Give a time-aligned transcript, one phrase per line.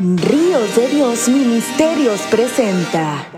[0.00, 3.28] Ríos de Dios Ministerios presenta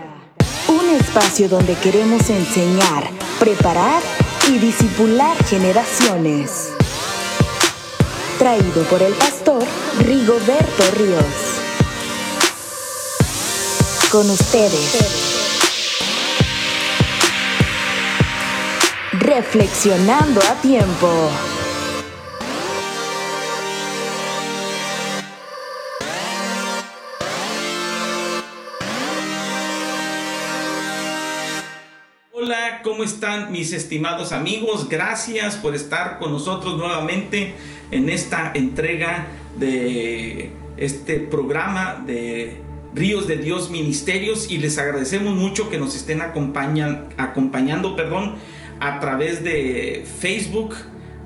[0.67, 4.01] un espacio donde queremos enseñar, preparar
[4.49, 6.69] y disipular generaciones.
[8.39, 9.63] Traído por el pastor
[9.99, 11.25] Rigoberto Ríos.
[14.11, 14.97] Con ustedes.
[19.11, 21.56] Reflexionando a tiempo.
[32.83, 34.89] ¿Cómo están mis estimados amigos?
[34.89, 37.53] Gracias por estar con nosotros nuevamente
[37.91, 42.57] en esta entrega de este programa de
[42.93, 48.35] Ríos de Dios Ministerios y les agradecemos mucho que nos estén acompañan, acompañando perdón,
[48.79, 50.75] a través de Facebook,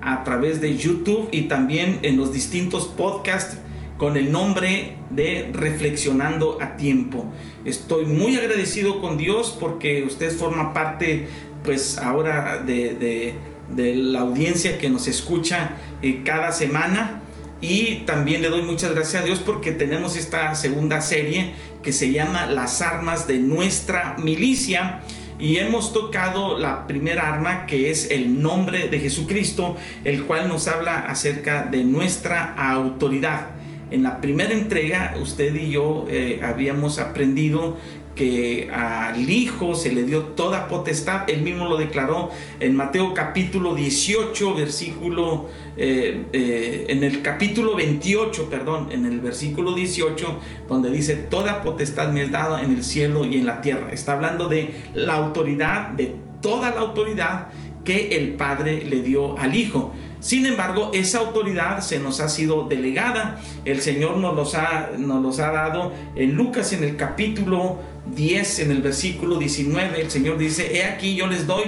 [0.02, 3.58] a través de YouTube y también en los distintos podcasts
[4.01, 7.31] con el nombre de Reflexionando a Tiempo.
[7.66, 11.27] Estoy muy agradecido con Dios porque usted forma parte
[11.63, 13.35] pues ahora de,
[13.77, 17.21] la audiencia que nos escucha eh, cada semana
[17.61, 22.11] y también le doy muchas gracias a Dios porque tenemos esta segunda serie que se
[22.11, 25.02] llama Las armas de nuestra milicia
[25.38, 30.67] y hemos tocado la primera arma que es el nombre de Jesucristo, el cual nos
[30.67, 33.61] habla acerca de nuestra autoridad.
[33.92, 37.78] En la primera entrega, usted y yo eh, habíamos aprendido
[38.16, 41.30] que al Hijo se le dio toda potestad.
[41.30, 42.30] Él mismo lo declaró
[42.61, 49.73] en Mateo capítulo 18, versículo, eh, eh, en el capítulo 28, perdón, en el versículo
[49.73, 50.39] 18,
[50.70, 53.92] donde dice, toda potestad me es dada en el cielo y en la tierra.
[53.92, 57.50] Está hablando de la autoridad, de toda la autoridad
[57.83, 59.94] que el Padre le dio al Hijo.
[60.22, 63.41] Sin embargo, esa autoridad se nos ha sido delegada.
[63.66, 67.80] El Señor nos los ha, nos los ha dado en Lucas en el capítulo
[68.16, 69.99] 10, en el versículo 19.
[69.99, 71.64] El Señor dice, he aquí yo les doy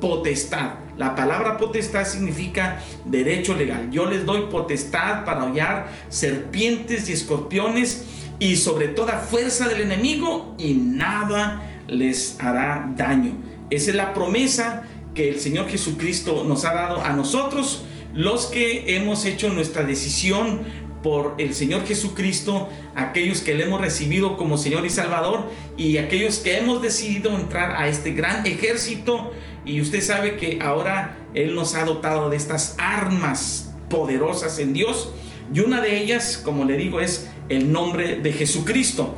[0.00, 0.72] potestad.
[0.96, 3.88] La palabra potestad significa derecho legal.
[3.92, 8.06] Yo les doy potestad para hollar serpientes y escorpiones
[8.40, 13.32] y sobre toda fuerza del enemigo y nada les hará daño.
[13.70, 14.82] Esa es la promesa
[15.14, 20.60] que el Señor Jesucristo nos ha dado a nosotros, los que hemos hecho nuestra decisión
[21.02, 26.38] por el Señor Jesucristo, aquellos que le hemos recibido como Señor y Salvador y aquellos
[26.38, 29.32] que hemos decidido entrar a este gran ejército.
[29.66, 35.12] Y usted sabe que ahora Él nos ha dotado de estas armas poderosas en Dios.
[35.52, 39.14] Y una de ellas, como le digo, es el nombre de Jesucristo.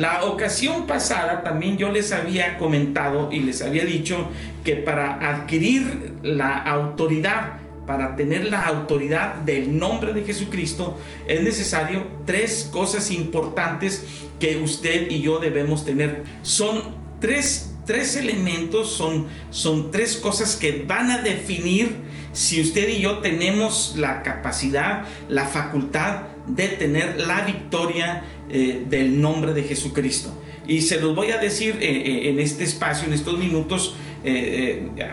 [0.00, 4.30] La ocasión pasada también yo les había comentado y les había dicho
[4.64, 12.06] que para adquirir la autoridad, para tener la autoridad del nombre de Jesucristo, es necesario
[12.24, 14.06] tres cosas importantes
[14.38, 16.24] que usted y yo debemos tener.
[16.40, 16.80] Son
[17.20, 21.94] tres, tres elementos, son, son tres cosas que van a definir
[22.32, 26.22] si usted y yo tenemos la capacidad, la facultad
[26.54, 30.32] de tener la victoria eh, del nombre de Jesucristo.
[30.66, 33.96] Y se los voy a decir eh, eh, en este espacio, en estos minutos,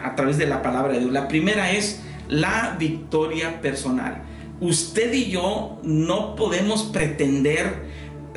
[0.04, 1.14] a través de la palabra de Dios.
[1.14, 4.22] La primera es la victoria personal.
[4.60, 7.86] Usted y yo no podemos pretender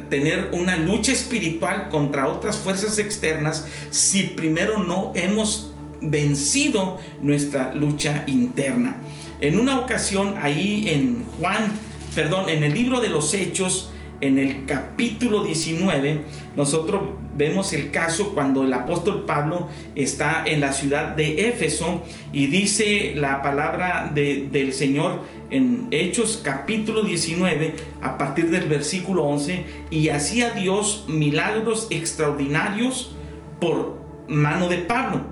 [0.09, 8.25] tener una lucha espiritual contra otras fuerzas externas si primero no hemos vencido nuestra lucha
[8.27, 8.97] interna.
[9.41, 11.73] En una ocasión ahí en Juan,
[12.15, 13.91] perdón, en el libro de los Hechos,
[14.21, 16.21] en el capítulo 19,
[16.57, 17.03] nosotros
[17.37, 23.15] vemos el caso cuando el apóstol Pablo está en la ciudad de Éfeso y dice
[23.17, 30.51] la palabra del Señor en Hechos capítulo 19 a partir del versículo 11 y hacía
[30.51, 33.17] Dios milagros extraordinarios
[33.59, 33.99] por
[34.29, 35.23] mano de Pablo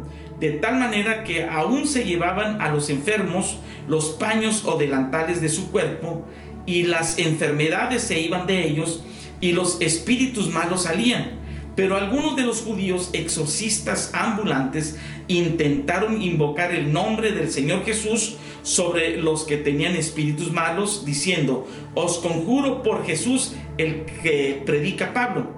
[0.40, 3.58] de tal manera que aún se llevaban a los enfermos
[3.88, 6.24] los paños o delantales de su cuerpo
[6.68, 9.02] y las enfermedades se iban de ellos
[9.40, 11.38] y los espíritus malos salían.
[11.74, 14.98] Pero algunos de los judíos exorcistas ambulantes
[15.28, 22.18] intentaron invocar el nombre del Señor Jesús sobre los que tenían espíritus malos, diciendo, os
[22.18, 25.50] conjuro por Jesús el que predica Pablo.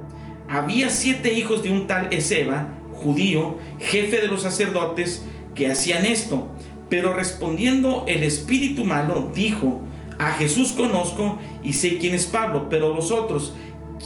[0.48, 5.24] Había siete hijos de un tal Ezeba, judío, jefe de los sacerdotes,
[5.56, 6.48] que hacían esto.
[6.88, 9.80] Pero respondiendo el espíritu malo, dijo,
[10.20, 13.55] a Jesús conozco y sé quién es Pablo, pero vosotros,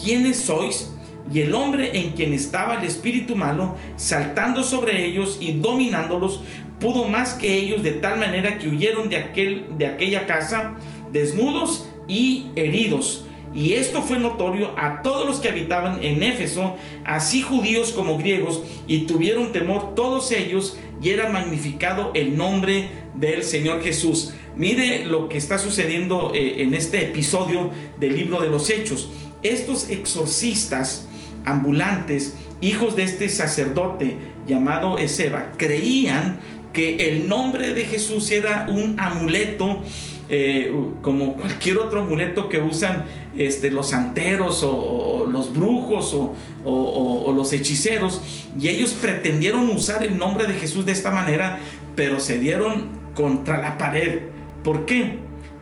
[0.00, 0.92] ¿quiénes sois?
[1.32, 6.42] Y el hombre en quien estaba el espíritu malo, saltando sobre ellos y dominándolos,
[6.78, 10.74] pudo más que ellos de tal manera que huyeron de, aquel, de aquella casa
[11.12, 13.26] desnudos y heridos.
[13.52, 18.62] Y esto fue notorio a todos los que habitaban en Éfeso, así judíos como griegos,
[18.86, 24.34] y tuvieron temor todos ellos, y era magnificado el nombre del Señor Jesús.
[24.56, 29.10] Mire lo que está sucediendo eh, en este episodio del libro de los Hechos.
[29.42, 31.08] Estos exorcistas
[31.44, 36.38] ambulantes, hijos de este sacerdote llamado Ezeba, creían
[36.72, 39.82] que el nombre de Jesús era un amuleto
[40.28, 43.04] eh, como cualquier otro amuleto que usan
[43.36, 46.16] este, los santeros o, los brujos
[46.64, 48.22] o, los hechiceros,
[48.58, 51.58] y ellos pretendieron usar el nombre de Jesús de esta manera,
[51.96, 54.20] pero se dieron contra la pared.
[54.62, 55.18] ¿Por qué?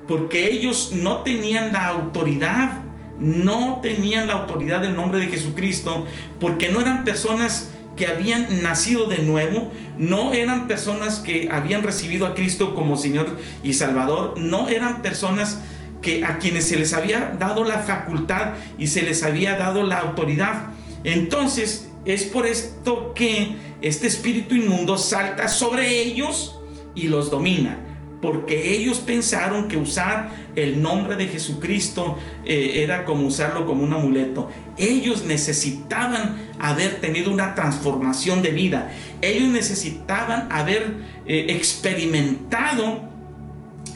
[0.06, 2.82] Porque ellos no tenían la autoridad,
[3.18, 6.06] no tenían la autoridad del nombre de Jesucristo,
[6.38, 12.26] porque no eran personas que habían nacido de nuevo, no eran personas que habían recibido
[12.26, 15.60] a Cristo como Señor y Salvador, no eran personas
[16.00, 19.98] que a quienes se les había dado la facultad y se les había dado la
[19.98, 20.70] autoridad.
[21.04, 26.58] Entonces, es por esto que este espíritu inmundo salta sobre ellos
[26.94, 27.91] y los domina
[28.22, 33.92] porque ellos pensaron que usar el nombre de Jesucristo eh, era como usarlo como un
[33.92, 34.48] amuleto.
[34.78, 38.92] Ellos necesitaban haber tenido una transformación de vida.
[39.20, 40.94] Ellos necesitaban haber
[41.26, 43.10] eh, experimentado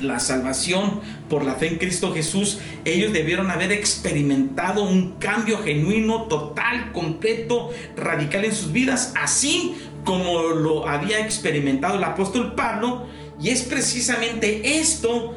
[0.00, 1.00] la salvación
[1.30, 7.70] por la fe en Cristo Jesús, ellos debieron haber experimentado un cambio genuino, total, completo,
[7.96, 9.74] radical en sus vidas, así
[10.04, 13.06] como lo había experimentado el apóstol Pablo
[13.40, 15.34] y es precisamente esto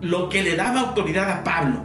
[0.00, 1.80] lo que le daba autoridad a Pablo.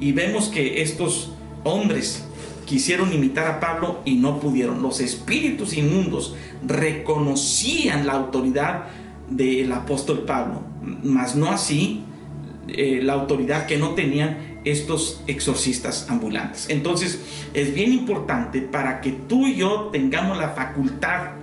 [0.00, 1.32] Y vemos que estos
[1.64, 2.24] hombres
[2.64, 4.82] quisieron imitar a Pablo y no pudieron.
[4.82, 6.34] Los espíritus inmundos
[6.66, 8.84] reconocían la autoridad
[9.30, 10.62] del apóstol Pablo,
[11.02, 12.04] mas no así
[12.68, 16.66] eh, la autoridad que no tenían estos exorcistas ambulantes.
[16.68, 17.20] Entonces
[17.54, 21.35] es bien importante para que tú y yo tengamos la facultad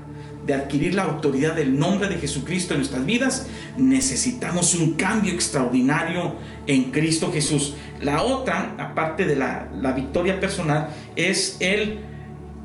[0.46, 3.48] de adquirir la autoridad del nombre de Jesucristo en nuestras vidas,
[3.78, 6.36] necesitamos un cambio extraordinario
[6.68, 7.76] en Cristo Jesús.
[8.02, 12.00] La otra, aparte de la, victoria personal, es el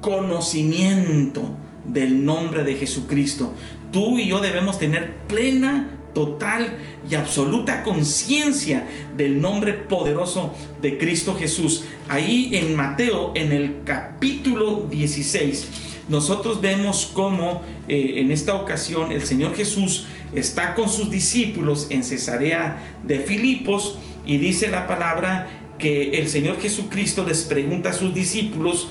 [0.00, 3.54] conocimiento del nombre de Jesucristo.
[3.92, 6.76] Tú y yo debemos tener plena total
[7.08, 8.86] y absoluta conciencia
[9.16, 10.52] del nombre poderoso
[10.82, 11.84] de Cristo Jesús.
[12.08, 19.22] Ahí en Mateo, en el capítulo 16, nosotros vemos cómo eh, en esta ocasión el
[19.22, 26.18] Señor Jesús está con sus discípulos en Cesarea de Filipos y dice la palabra que
[26.18, 28.88] el Señor Jesucristo les pregunta a sus discípulos,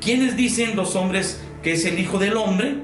[0.00, 2.76] ¿quiénes dicen los hombres que es el Hijo del Hombre?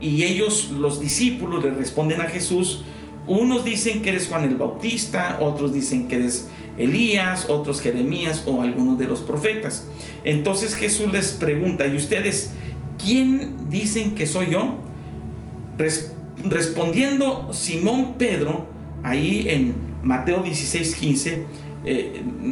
[0.00, 2.84] Y ellos, los discípulos, le responden a Jesús,
[3.26, 6.48] unos dicen que eres Juan el Bautista, otros dicen que eres
[6.78, 9.86] Elías, otros Jeremías o algunos de los profetas.
[10.24, 12.52] Entonces Jesús les pregunta, ¿y ustedes
[13.02, 14.76] ¿quién dicen que soy yo?
[16.44, 18.66] respondiendo Simón Pedro,
[19.02, 21.44] ahí en Mateo 16, 15,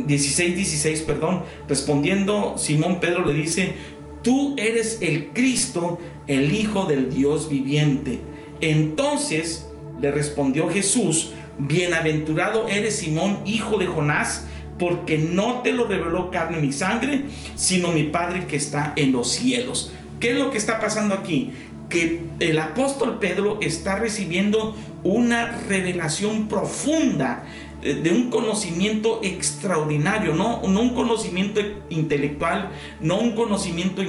[0.06, 3.74] 16, 16, perdón, respondiendo Simón Pedro le dice,
[4.22, 8.20] tú eres el Cristo, el Hijo del Dios viviente.
[8.60, 9.68] Entonces
[10.00, 14.46] le respondió Jesús, bienaventurado eres Simón, hijo de Jonás,
[14.78, 17.24] porque no te lo reveló carne ni sangre,
[17.54, 19.92] sino mi Padre que está en los cielos.
[20.20, 21.52] ¿Qué es lo que está pasando aquí?
[21.88, 27.44] Que el apóstol Pedro está recibiendo una revelación profunda
[27.82, 32.70] eh, de un conocimiento extraordinario, no, un conocimiento intelectual,
[33.00, 34.02] no un conocimiento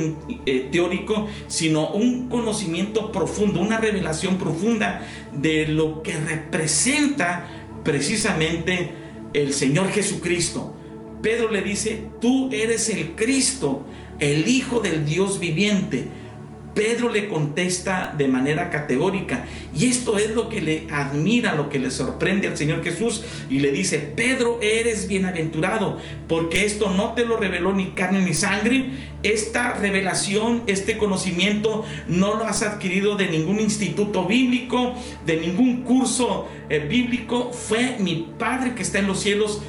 [0.45, 7.45] eh, teórico, sino un conocimiento profundo, una revelación profunda de lo que representa
[7.83, 8.91] precisamente
[9.33, 10.73] el Señor Jesucristo.
[11.21, 13.85] Pedro le dice, tú eres el Cristo,
[14.19, 16.07] el Hijo del Dios viviente.
[16.77, 21.79] Pedro le contesta de manera categórica y esto es lo que le admira, lo que
[21.79, 25.97] le sorprende al Señor Jesús y le dice, Pedro, eres bienaventurado
[26.27, 28.91] porque esto no te lo reveló ni carne ni sangre,
[29.23, 34.93] esta revelación, este conocimiento no lo has adquirido de ningún instituto bíblico,
[35.25, 39.63] de ningún curso eh, bíblico, fue mi Padre que está en los cielos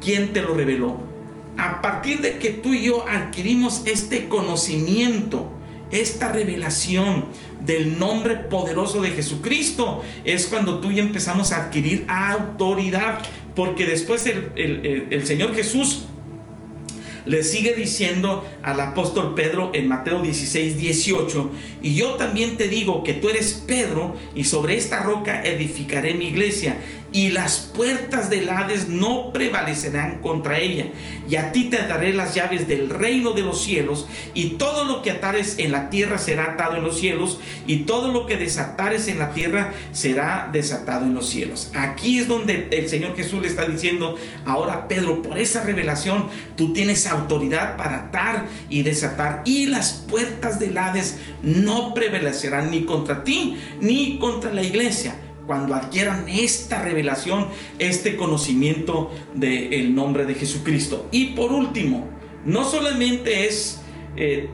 [0.00, 1.11] quien te lo reveló
[1.56, 5.50] a partir de que tú y yo adquirimos este conocimiento,
[5.90, 7.26] esta revelación
[7.64, 13.20] del nombre poderoso de Jesucristo, es cuando tú y empezamos a adquirir autoridad,
[13.54, 16.04] porque después el, Señor Jesús
[17.24, 21.50] le sigue diciendo al apóstol Pedro en Mateo 16, 18,
[21.82, 26.28] y yo también te digo que tú eres Pedro y sobre esta roca edificaré mi
[26.28, 26.78] iglesia
[27.12, 30.86] y las puertas del Hades no prevalecerán contra ella.
[31.28, 35.02] Y a ti te daré las llaves del reino de los cielos, y todo lo
[35.02, 39.08] que atares en la tierra será atado en los cielos, y todo lo que desatares
[39.08, 41.70] en la tierra será desatado en los cielos.
[41.74, 44.16] Aquí es donde el Señor Jesús le está diciendo,
[44.46, 50.58] ahora Pedro, por esa revelación, tú tienes autoridad para atar y desatar, y las puertas
[50.58, 55.14] del Hades no prevalecerán ni contra ti, ni contra la iglesia
[55.46, 61.08] cuando adquieran esta revelación, este conocimiento del nombre de Jesucristo.
[61.10, 62.08] Y por último,
[62.44, 63.80] no solamente es
[64.16, 64.48] eh,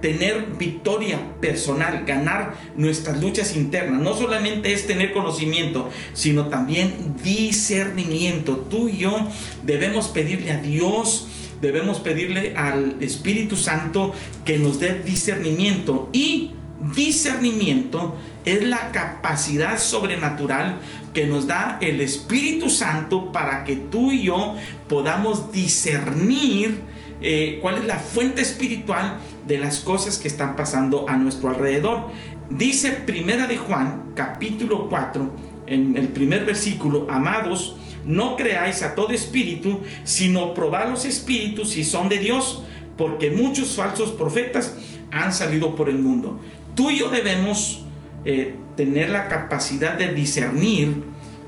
[0.00, 8.58] tener victoria personal, ganar nuestras luchas internas, no solamente es tener conocimiento, sino también discernimiento.
[8.70, 9.28] Tú y yo
[9.64, 11.28] debemos pedirle a Dios,
[11.60, 14.12] debemos pedirle al Espíritu Santo
[14.44, 20.76] que nos dé discernimiento y discernimiento es la capacidad sobrenatural
[21.12, 24.54] que nos da el Espíritu Santo para que tú y yo
[24.88, 26.80] podamos discernir
[27.20, 32.08] eh, cuál es la fuente espiritual de las cosas que están pasando a nuestro alrededor.
[32.50, 35.30] Dice Primera de Juan, capítulo 4,
[35.66, 41.84] en el primer versículo, amados, no creáis a todo espíritu, sino probad los espíritus si
[41.84, 42.62] son de Dios,
[42.96, 44.76] porque muchos falsos profetas
[45.10, 46.40] han salido por el mundo.
[46.78, 47.80] Tú y yo debemos
[48.24, 51.02] eh, tener la capacidad de discernir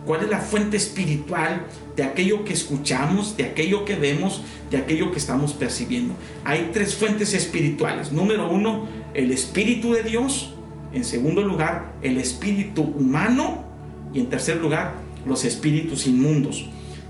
[0.04, 5.12] cuál es la fuente espiritual de aquello que escuchamos, de aquello que vemos, de aquello
[5.12, 6.14] que estamos percibiendo.
[6.44, 8.10] Hay tres fuentes espirituales.
[8.10, 10.52] Número uno, el Espíritu de Dios.
[10.92, 13.66] En segundo lugar, el espíritu humano.
[14.12, 14.94] Y en tercer lugar,
[15.24, 16.68] los espíritus inmundos.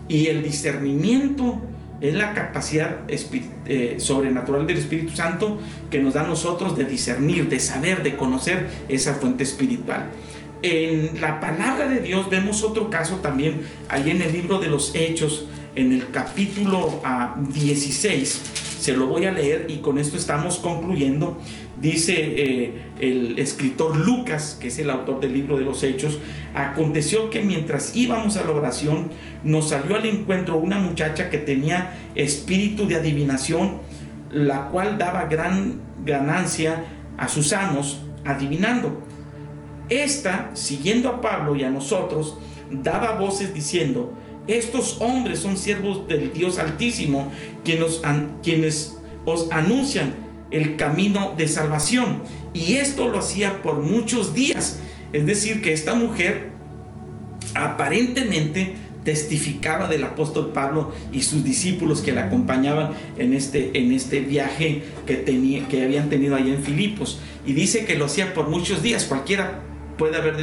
[0.08, 1.58] Y el discernimiento
[2.00, 5.58] es la capacidad eh, sobrenatural del Espíritu Santo
[5.90, 10.10] que nos da a nosotros de discernir, de saber, de conocer esa fuente espiritual.
[10.62, 14.94] En la palabra de Dios vemos otro caso también, ahí en el libro de los
[14.94, 17.00] Hechos, en el capítulo
[17.52, 21.38] 16, ah, se lo voy a leer y con esto estamos concluyendo.
[21.80, 26.18] Dice eh, el escritor Lucas, que es el autor del libro de los Hechos,
[26.54, 29.10] aconteció que mientras íbamos a la oración,
[29.44, 33.78] nos salió al encuentro una muchacha que tenía espíritu de adivinación,
[34.30, 36.84] la cual daba gran ganancia
[37.18, 39.02] a sus amos adivinando.
[39.90, 42.38] Esta, siguiendo a Pablo y a nosotros,
[42.70, 44.14] daba voces diciendo,
[44.46, 47.30] estos hombres son siervos del Dios Altísimo,
[47.64, 50.14] quienes, os anuncian
[50.50, 52.22] el camino de salvación.
[52.54, 54.80] Y esto lo hacía por muchos días.
[55.12, 56.50] Es decir, que esta mujer
[57.54, 64.20] aparentemente testificaba del apóstol Pablo y sus discípulos que la acompañaban en este, en este
[64.20, 67.20] viaje que, tenía, que habían tenido allá en Filipos.
[67.46, 69.04] Y dice que lo hacía por muchos días.
[69.04, 69.60] Cualquiera
[69.96, 70.36] puede haber,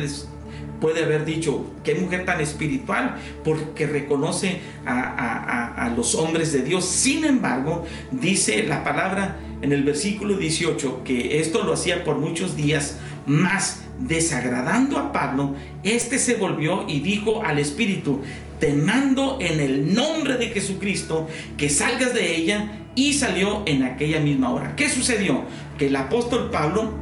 [0.80, 6.86] puede haber dicho, qué mujer tan espiritual, porque reconoce a, los hombres de Dios.
[6.86, 12.56] Sin embargo, dice la palabra en el versículo 18 que esto lo hacía por muchos
[12.56, 18.22] días, más desagradando a Pablo, este se volvió y dijo al Espíritu,
[18.60, 24.20] te mando en el nombre de Jesucristo que salgas de ella y salió en aquella
[24.20, 24.76] misma hora.
[24.76, 25.44] ¿Qué sucedió?
[25.78, 26.98] Que el apóstol Pablo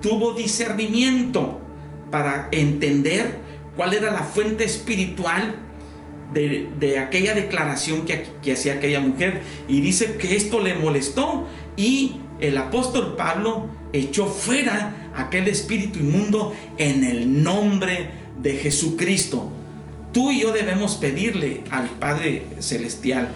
[0.00, 1.60] tuvo discernimiento
[2.10, 3.38] para entender
[3.76, 5.56] cuál era la fuente espiritual
[6.32, 9.42] de, aquella declaración que, que hacía aquella mujer.
[9.68, 11.46] Y dice que esto le molestó
[11.76, 18.10] y el apóstol Pablo echó fuera aquel espíritu inmundo en el nombre
[18.40, 19.50] de Jesucristo.
[20.12, 23.28] Tú y yo debemos pedirle al Padre Celestial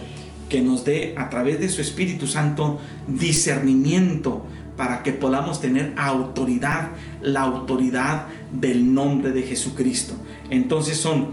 [0.48, 4.44] que nos dé a través de su Espíritu Santo discernimiento
[4.76, 10.14] para que podamos tener autoridad, la autoridad del nombre de Jesucristo.
[10.50, 11.28] Entonces son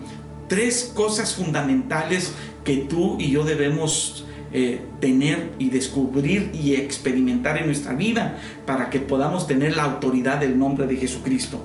[0.47, 2.33] tres cosas fundamentales
[2.63, 8.89] que tú y yo debemos eh, tener y descubrir y experimentar en nuestra vida para
[8.89, 11.63] que podamos tener la autoridad del nombre de Jesucristo.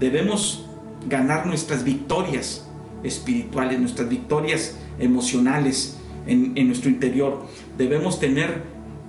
[0.00, 0.64] Debemos
[1.08, 2.66] ganar nuestras victorias
[3.04, 7.46] espirituales, nuestras victorias emocionales en, en nuestro interior.
[7.76, 8.62] Debemos tener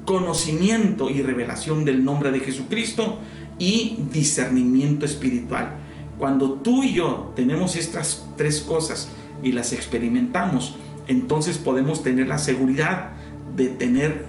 [0.05, 3.19] conocimiento y revelación del nombre de Jesucristo
[3.57, 5.77] y discernimiento espiritual.
[6.17, 9.10] Cuando tú y yo tenemos estas tres cosas
[9.41, 10.75] y las experimentamos,
[11.08, 13.12] entonces podemos tener la seguridad
[13.55, 14.25] de tener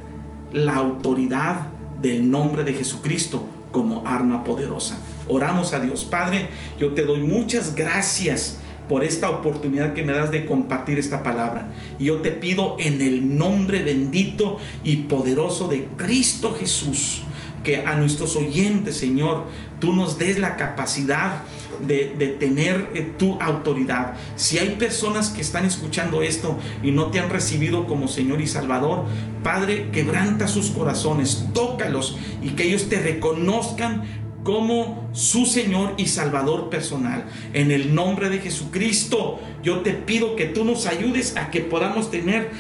[0.53, 1.69] la autoridad
[2.01, 4.99] del nombre de Jesucristo como arma poderosa.
[5.29, 6.05] Oramos a Dios.
[6.05, 6.49] Padre,
[6.79, 11.73] yo te doy muchas gracias por esta oportunidad que me das de compartir esta palabra.
[11.99, 17.24] Y yo te pido en el nombre bendito y poderoso de Cristo Jesús
[17.65, 19.47] que a nuestros oyentes, Señor,
[19.81, 21.43] tú nos des la capacidad
[21.87, 24.15] de, tener eh, tu autoridad.
[24.37, 28.47] Si hay personas que están escuchando esto y no te han recibido como Señor y
[28.47, 29.05] Salvador,
[29.43, 34.05] Padre, quebranta sus corazones, tócalos y que ellos te reconozcan
[34.45, 37.25] como su Señor y Salvador personal.
[37.55, 42.11] En el nombre de Jesucristo, yo te pido que tú nos ayudes a que podamos
[42.11, 42.51] tener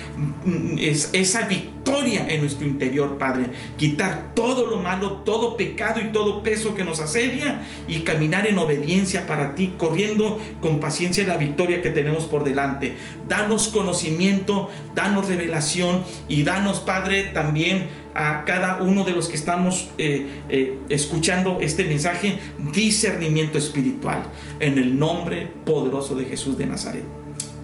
[0.46, 0.78] mm,
[1.12, 1.46] esa
[1.84, 3.50] victoria en nuestro interior, Padre.
[3.76, 8.58] Quitar todo lo malo, todo pecado y todo peso que nos asedia y caminar en
[8.58, 12.96] obediencia para ti, corriendo con paciencia la victoria que tenemos por delante.
[13.28, 19.90] Danos conocimiento, danos revelación y danos, Padre, también a cada uno de los que estamos
[19.98, 22.38] eh, eh, escuchando este mensaje
[22.72, 24.22] discernimiento espiritual
[24.60, 27.04] en el nombre poderoso de Jesús de Nazaret.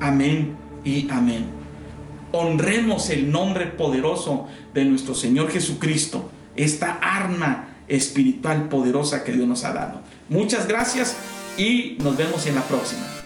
[0.01, 1.60] Amén y amén.
[2.33, 9.65] Honremos el nombre poderoso de nuestro Señor Jesucristo, esta arma espiritual poderosa que Dios nos
[9.65, 10.01] ha dado.
[10.29, 11.17] Muchas gracias
[11.59, 13.20] y nos vemos en la próxima.